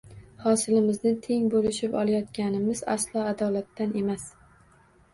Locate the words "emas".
4.05-4.31